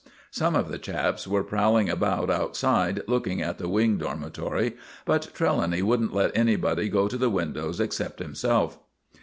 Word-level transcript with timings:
Some 0.31 0.55
of 0.55 0.69
the 0.71 0.79
chaps 0.79 1.27
were 1.27 1.43
prowling 1.43 1.87
about 1.87 2.31
outside 2.31 3.01
looking 3.07 3.39
at 3.39 3.59
the 3.59 3.69
Wing 3.69 3.99
Dormitory, 3.99 4.75
but 5.05 5.29
Trelawny 5.35 5.83
wouldn't 5.83 6.11
let 6.11 6.35
anybody 6.35 6.89
go 6.89 7.07
to 7.07 7.19
the 7.19 7.29
windows 7.29 7.79
except 7.79 8.17
himself. 8.17 8.79